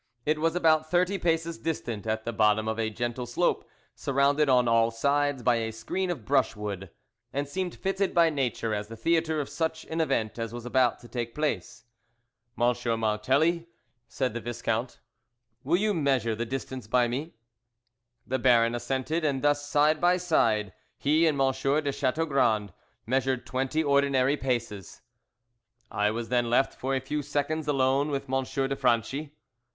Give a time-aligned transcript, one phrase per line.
[0.25, 4.67] It was about thirty paces distant, at the bottom of a gentle slope surrounded on
[4.67, 6.89] all sides by a screen of brushwood,
[7.31, 10.97] and seemed fitted by nature as the theatre of such an event as was about
[11.01, 11.83] to take place.
[12.59, 12.73] "M.
[12.99, 13.67] Martelli,"
[14.07, 14.99] said the Viscount,
[15.63, 17.35] "will you measure the distance by me?"
[18.25, 21.51] The Baron assented, and thus side by side he and M.
[21.51, 22.73] de Chateaugrand
[23.05, 25.01] measured twenty ordinary paces.
[25.91, 28.41] I was then left for a few seconds alone with M.
[28.43, 29.37] de Franchi.